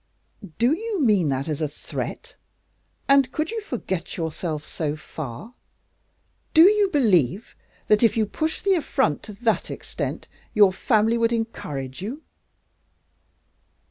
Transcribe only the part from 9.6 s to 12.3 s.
extent, your family would encourage you?"